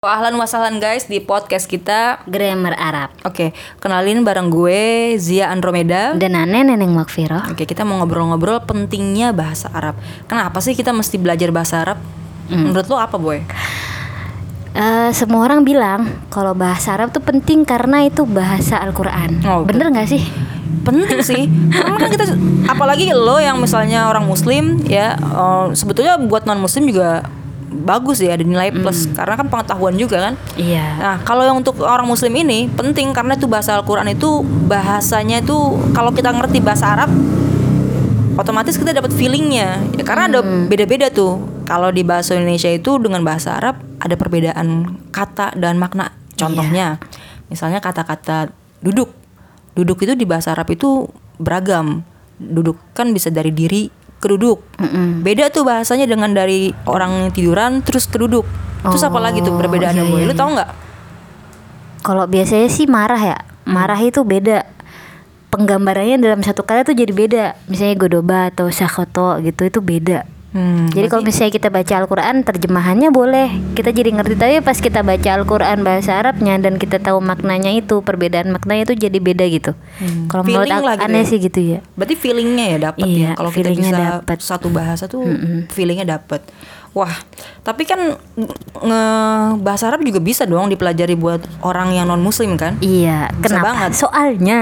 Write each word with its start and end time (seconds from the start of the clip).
Ahlan 0.00 0.32
wasahlan 0.40 0.80
guys 0.80 1.12
di 1.12 1.20
podcast 1.20 1.68
kita. 1.68 2.24
Grammar 2.24 2.72
Arab 2.72 3.12
Oke, 3.20 3.52
kenalin 3.84 4.24
bareng 4.24 4.48
gue 4.48 5.12
Zia 5.20 5.52
Andromeda. 5.52 6.16
dan 6.16 6.40
Ane 6.40 6.64
Neneng 6.64 6.96
Makfiro 6.96 7.36
Oke, 7.52 7.68
kita 7.68 7.84
mau 7.84 8.00
ngobrol-ngobrol 8.00 8.64
pentingnya 8.64 9.36
bahasa 9.36 9.68
Arab. 9.68 10.00
Kenapa 10.24 10.64
sih 10.64 10.72
kita 10.72 10.96
mesti 10.96 11.20
belajar 11.20 11.52
bahasa 11.52 11.84
Arab? 11.84 11.98
Menurut 12.48 12.88
lo 12.88 12.96
apa, 12.96 13.20
boy? 13.20 13.44
Eh, 14.72 15.10
semua 15.12 15.44
orang 15.44 15.68
bilang 15.68 16.08
kalau 16.32 16.56
bahasa 16.56 16.96
Arab 16.96 17.12
tuh 17.12 17.20
penting 17.20 17.68
karena 17.68 18.00
itu 18.00 18.24
bahasa 18.24 18.80
Al-Quran 18.80 19.44
Oh, 19.44 19.68
Bener 19.68 19.92
nggak 19.92 20.08
sih? 20.08 20.24
Penting 20.80 21.20
sih. 21.20 21.44
Karena 21.76 22.00
kan 22.00 22.08
kita 22.08 22.24
apalagi 22.72 23.12
lo 23.12 23.36
yang 23.36 23.60
misalnya 23.60 24.08
orang 24.08 24.24
muslim 24.24 24.80
ya, 24.80 25.12
eh, 25.20 25.66
sebetulnya 25.76 26.16
buat 26.16 26.48
non 26.48 26.56
muslim 26.56 26.88
juga 26.88 27.28
bagus 27.70 28.18
ya 28.18 28.34
ada 28.34 28.42
nilai 28.42 28.74
plus 28.74 29.06
karena 29.14 29.38
kan 29.38 29.46
pengetahuan 29.46 29.94
juga 29.94 30.30
kan. 30.30 30.34
Iya 30.58 30.98
Nah, 31.00 31.16
kalau 31.22 31.46
yang 31.46 31.62
untuk 31.62 31.80
orang 31.80 32.04
muslim 32.04 32.34
ini 32.34 32.66
penting 32.74 33.14
karena 33.14 33.38
itu 33.38 33.46
bahasa 33.46 33.78
Al-Qur'an 33.78 34.10
itu 34.10 34.42
bahasanya 34.66 35.40
itu 35.40 35.56
kalau 35.94 36.10
kita 36.10 36.34
ngerti 36.34 36.58
bahasa 36.60 36.92
Arab 36.98 37.10
otomatis 38.40 38.80
kita 38.80 38.96
dapat 38.96 39.12
feelingnya. 39.12 39.80
Ya, 39.96 40.04
karena 40.04 40.32
ada 40.32 40.40
beda-beda 40.42 41.12
tuh. 41.12 41.40
Kalau 41.68 41.94
di 41.94 42.02
bahasa 42.02 42.34
Indonesia 42.34 42.72
itu 42.72 42.98
dengan 42.98 43.22
bahasa 43.22 43.54
Arab 43.54 43.78
ada 44.02 44.16
perbedaan 44.16 44.98
kata 45.14 45.54
dan 45.54 45.78
makna. 45.78 46.10
Contohnya, 46.34 46.98
misalnya 47.52 47.78
kata-kata 47.78 48.50
duduk. 48.80 49.12
Duduk 49.76 50.02
itu 50.02 50.18
di 50.18 50.26
bahasa 50.26 50.56
Arab 50.56 50.72
itu 50.72 51.06
beragam. 51.38 52.02
Duduk 52.40 52.80
kan 52.96 53.12
bisa 53.12 53.30
dari 53.30 53.52
diri 53.54 53.86
ke 54.20 54.28
duduk. 54.28 54.60
Beda 55.24 55.48
tuh 55.48 55.64
bahasanya 55.64 56.04
dengan 56.04 56.30
dari 56.36 56.70
orang 56.84 57.26
yang 57.26 57.30
tiduran 57.32 57.80
terus 57.80 58.04
ke 58.06 58.20
duduk. 58.20 58.44
Terus 58.80 59.04
apa 59.04 59.20
lagi 59.20 59.44
tuh 59.44 59.52
Oh, 59.52 59.60
perbedaannya, 59.60 60.04
iya, 60.04 60.12
Boy? 60.12 60.20
iya, 60.24 60.28
Lu 60.28 60.34
tahu 60.36 60.50
nggak? 60.56 60.70
Kalau 62.00 62.24
biasanya 62.24 62.68
sih 62.72 62.88
marah 62.88 63.20
ya 63.20 63.38
Marah 63.68 64.00
itu 64.00 64.24
beda 64.24 64.64
Penggambarannya 65.52 66.16
dalam 66.16 66.40
satu 66.40 66.64
kata 66.64 66.88
tuh 66.88 66.96
jadi 66.96 67.12
beda 67.12 67.44
Misalnya 67.68 68.00
godoba 68.00 68.48
atau 68.48 68.72
sakoto 68.72 69.36
gitu 69.44 69.68
itu 69.68 69.84
beda 69.84 70.24
Hmm, 70.50 70.90
Jadi 70.90 71.06
kalau 71.06 71.22
misalnya 71.22 71.54
kita 71.54 71.70
baca 71.70 71.94
Al-Quran 71.94 72.42
terjemahannya 72.42 73.08
boleh 73.08 73.54
Kita 73.70 73.94
jadi 73.94 74.10
ngerti 74.10 74.34
Tapi 74.34 74.58
pas 74.58 74.74
kita 74.74 75.06
baca 75.06 75.30
Al-Quran 75.38 75.86
bahasa 75.86 76.18
Arabnya 76.18 76.58
Dan 76.58 76.74
kita 76.74 76.98
tahu 76.98 77.22
maknanya 77.22 77.70
itu 77.70 78.02
Perbedaan 78.02 78.50
maknanya 78.50 78.90
itu 78.90 78.98
jadi 78.98 79.14
beda 79.14 79.46
gitu 79.46 79.78
Kalau 80.26 80.42
menurut 80.42 80.66
aku 80.66 80.90
gitu 80.90 81.06
aneh 81.06 81.22
ya. 81.22 81.30
sih 81.30 81.38
gitu 81.38 81.60
ya 81.60 81.78
Berarti 81.94 82.14
feelingnya 82.14 82.66
ya 82.66 82.78
dapat 82.82 83.06
Iya, 83.06 83.22
ya. 83.22 83.30
Kalau 83.38 83.50
kita 83.50 83.70
feelingnya 83.70 83.90
bisa 83.94 84.02
dapet. 84.18 84.38
satu 84.42 84.68
bahasa 84.68 85.06
tuh 85.06 85.22
feelingnya 85.70 86.18
dapat. 86.18 86.42
Wah, 86.90 87.14
tapi 87.62 87.86
kan 87.86 88.18
nge 88.74 89.02
bahasa 89.62 89.86
Arab 89.86 90.02
juga 90.02 90.18
bisa 90.18 90.42
dong 90.42 90.66
dipelajari 90.66 91.14
buat 91.14 91.38
orang 91.62 91.94
yang 91.94 92.10
non 92.10 92.18
muslim 92.18 92.58
kan? 92.58 92.74
Iya, 92.80 93.30
Bisa 93.30 93.46
kenapa? 93.46 93.66
banget. 93.70 93.90
Soalnya 93.94 94.60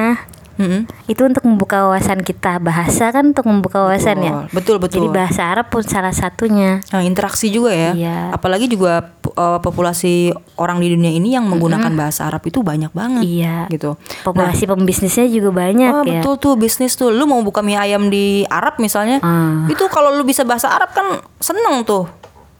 Mm-mm. 0.59 0.91
itu 1.06 1.23
untuk 1.23 1.47
membuka 1.47 1.87
wawasan 1.87 2.20
kita 2.20 2.59
bahasa 2.59 3.09
kan 3.09 3.31
untuk 3.31 3.47
membuka 3.47 3.78
wawasan 3.81 4.19
ya. 4.20 4.33
Betul 4.51 4.77
betul. 4.77 5.00
Jadi 5.00 5.09
bahasa 5.09 5.47
Arab 5.47 5.70
pun 5.70 5.81
salah 5.81 6.11
satunya. 6.11 6.83
Nah, 6.91 7.00
interaksi 7.00 7.47
juga 7.47 7.70
ya. 7.70 7.95
Iya. 7.95 8.19
Apalagi 8.34 8.67
juga 8.67 9.15
eh, 9.25 9.59
populasi 9.59 10.34
orang 10.55 10.78
di 10.78 10.91
dunia 10.91 11.11
ini 11.11 11.33
yang 11.33 11.47
menggunakan 11.47 11.95
bahasa 11.95 12.27
Arab 12.27 12.42
itu 12.42 12.61
banyak 12.61 12.91
banget. 12.91 13.23
Iya. 13.23 13.56
Gitu. 13.70 13.95
Populasi 14.23 14.67
pembisnisnya 14.67 15.31
juga 15.31 15.55
banyak 15.55 15.92
Oh, 15.92 16.03
ya. 16.03 16.19
betul 16.19 16.34
tuh 16.37 16.55
bisnis 16.55 16.93
tuh. 16.93 17.09
Lu 17.09 17.25
mau 17.25 17.39
buka 17.41 17.62
mie 17.62 17.78
ayam 17.78 18.11
di 18.11 18.43
Arab 18.45 18.77
misalnya, 18.78 19.22
Ah. 19.22 19.65
itu 19.67 19.87
kalau 19.87 20.11
lu 20.11 20.27
bisa 20.27 20.43
bahasa 20.43 20.69
Arab 20.69 20.91
kan 20.91 21.06
seneng 21.39 21.87
tuh. 21.87 22.11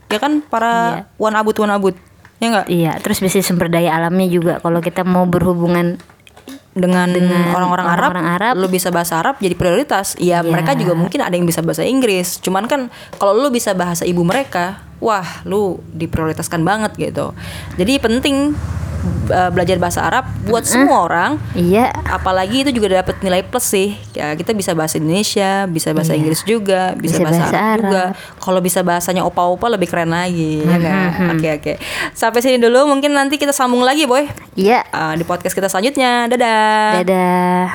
Ya 0.07 0.17
kan 0.17 0.41
para 0.41 1.05
wan 1.19 1.35
abut 1.35 1.59
wan 1.59 1.69
abut. 1.69 1.99
Ya 2.39 2.47
enggak? 2.49 2.67
Iya, 2.71 2.93
terus 3.03 3.19
bisnis 3.19 3.43
sumber 3.43 3.67
daya 3.67 3.93
alamnya 3.93 4.31
juga 4.31 4.63
kalau 4.63 4.79
kita 4.79 5.03
mau 5.03 5.27
berhubungan 5.27 5.99
Dengan, 6.79 7.09
orang-orang 7.55 7.87
Arab, 7.87 8.11
orang-orang 8.15 8.27
Arab. 8.39 8.55
lu 8.57 8.67
bisa 8.71 8.89
bahasa 8.89 9.19
Arab 9.19 9.37
jadi 9.43 9.55
prioritas. 9.59 10.15
Iya, 10.17 10.41
Iya. 10.41 10.51
mereka 10.51 10.73
juga 10.79 10.95
mungkin 10.95 11.21
ada 11.21 11.35
yang 11.35 11.45
bisa 11.45 11.61
bahasa 11.61 11.83
Inggris. 11.83 12.39
Cuman 12.39 12.71
kan 12.71 12.89
kalau 13.19 13.35
lu 13.35 13.51
bisa 13.51 13.75
bahasa 13.75 14.07
ibu 14.07 14.23
mereka, 14.23 14.81
wah, 15.03 15.43
lu 15.43 15.83
diprioritaskan 15.93 16.63
banget 16.63 16.95
gitu. 16.99 17.35
Jadi 17.75 17.99
penting 17.99 18.55
uh, 19.29 19.49
belajar 19.49 19.77
bahasa 19.77 20.01
Arab 20.01 20.25
buat 20.45 20.63
semua 20.63 21.03
orang. 21.03 21.33
iya, 21.53 21.89
apalagi 22.07 22.63
itu 22.63 22.71
juga 22.71 22.99
dapat 22.99 23.19
nilai 23.19 23.43
plus 23.43 23.67
sih 23.67 23.93
ya 24.13 24.33
kita 24.33 24.53
bisa 24.53 24.73
bahasa 24.73 24.97
Indonesia 24.97 25.65
bisa 25.67 25.91
bahasa 25.91 26.13
Iya. 26.13 26.19
Inggris 26.21 26.41
juga 26.43 26.93
bisa, 26.95 27.19
Bisa 27.19 27.23
bahasa, 27.23 27.41
bahasa 27.43 27.57
Arab, 27.59 27.79
juga 27.79 28.03
Arab. 28.11 28.39
kalau 28.39 28.61
bisa 28.61 28.81
bahasanya 28.81 29.23
opa-opa 29.23 29.67
lebih 29.69 29.87
keren 29.87 30.09
lagi 30.09 30.61
ya 30.61 30.75
nggak? 30.75 31.11
oke 31.33 31.49
oke 31.57 31.73
sampai 32.13 32.41
sini 32.41 32.57
dulu 32.57 32.87
mungkin 32.87 33.11
nanti 33.11 33.37
kita 33.37 33.51
sambung 33.51 33.81
lagi 33.81 34.05
boy 34.05 34.25
iya. 34.55 34.83
Uh, 34.89 35.13
di 35.13 35.23
podcast 35.23 35.53
kita 35.53 35.67
selanjutnya 35.67 36.27
dadah 36.27 37.01
Dadah. 37.01 37.69